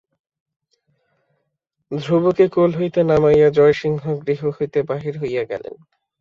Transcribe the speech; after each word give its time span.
ধ্রুবকে 1.91 2.45
কোল 2.47 2.71
হইতে 2.75 2.99
নামাইয়া 3.03 3.49
জয়সিংহ 3.49 4.03
গৃহ 4.21 4.41
হইতে 4.57 4.79
বাহির 4.83 5.13
হইয়া 5.21 5.43
গেলেন। 5.43 5.75